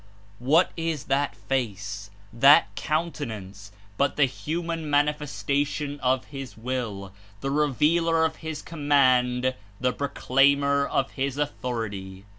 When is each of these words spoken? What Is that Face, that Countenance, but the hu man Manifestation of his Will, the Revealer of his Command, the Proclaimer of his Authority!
What 0.39 0.71
Is 0.75 1.03
that 1.09 1.35
Face, 1.35 2.09
that 2.33 2.73
Countenance, 2.75 3.71
but 3.97 4.15
the 4.15 4.25
hu 4.25 4.63
man 4.63 4.89
Manifestation 4.89 5.99
of 5.99 6.25
his 6.33 6.57
Will, 6.57 7.13
the 7.41 7.51
Revealer 7.51 8.25
of 8.25 8.37
his 8.37 8.63
Command, 8.63 9.53
the 9.79 9.93
Proclaimer 9.93 10.87
of 10.87 11.11
his 11.11 11.37
Authority! 11.37 12.25